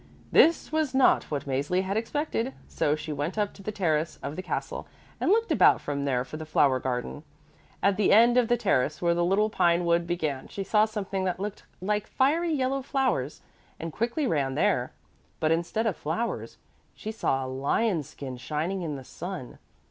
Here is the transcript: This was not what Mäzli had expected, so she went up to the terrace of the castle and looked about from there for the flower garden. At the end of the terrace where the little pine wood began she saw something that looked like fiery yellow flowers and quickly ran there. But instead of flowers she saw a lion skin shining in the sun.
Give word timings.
This 0.31 0.71
was 0.71 0.95
not 0.95 1.25
what 1.25 1.45
Mäzli 1.45 1.83
had 1.83 1.95
expected, 1.95 2.55
so 2.67 2.95
she 2.95 3.13
went 3.13 3.37
up 3.37 3.53
to 3.53 3.61
the 3.61 3.71
terrace 3.71 4.17
of 4.23 4.35
the 4.35 4.41
castle 4.41 4.87
and 5.19 5.29
looked 5.29 5.51
about 5.51 5.79
from 5.79 6.05
there 6.05 6.25
for 6.25 6.37
the 6.37 6.45
flower 6.47 6.79
garden. 6.79 7.21
At 7.83 7.97
the 7.97 8.11
end 8.11 8.35
of 8.35 8.47
the 8.47 8.57
terrace 8.57 8.99
where 8.99 9.13
the 9.13 9.23
little 9.23 9.51
pine 9.51 9.85
wood 9.85 10.07
began 10.07 10.47
she 10.47 10.63
saw 10.63 10.85
something 10.85 11.23
that 11.25 11.39
looked 11.39 11.65
like 11.81 12.07
fiery 12.07 12.51
yellow 12.51 12.81
flowers 12.81 13.43
and 13.79 13.93
quickly 13.93 14.25
ran 14.25 14.55
there. 14.55 14.91
But 15.39 15.51
instead 15.51 15.85
of 15.85 15.95
flowers 15.95 16.57
she 16.95 17.11
saw 17.11 17.45
a 17.45 17.45
lion 17.45 18.01
skin 18.01 18.37
shining 18.37 18.81
in 18.81 18.95
the 18.95 19.03
sun. 19.03 19.59